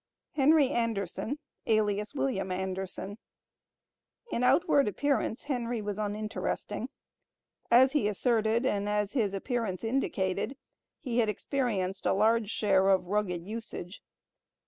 Henry 0.31 0.69
Anderson, 0.71 1.37
alias 1.67 2.15
WILLIAM 2.15 2.51
ANDERSON. 2.51 3.19
In 4.31 4.43
outward 4.43 4.87
appearance 4.87 5.43
Henry 5.43 5.79
was 5.79 5.99
uninteresting. 5.99 6.89
As 7.69 7.91
he 7.91 8.07
asserted, 8.07 8.65
and 8.65 8.89
as 8.89 9.11
his 9.11 9.35
appearance 9.35 9.83
indicated, 9.83 10.57
he 10.99 11.19
had 11.19 11.29
experienced 11.29 12.07
a 12.07 12.13
large 12.13 12.49
share 12.49 12.89
of 12.89 13.09
"rugged" 13.09 13.43
usage. 13.43 14.01